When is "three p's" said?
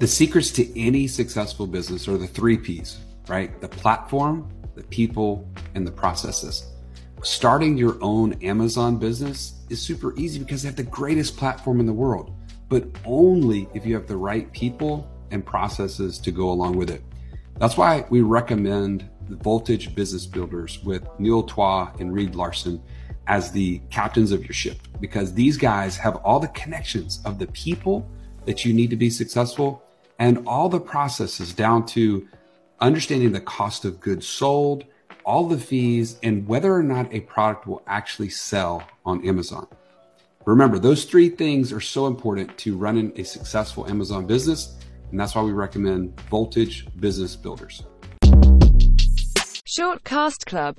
2.26-3.00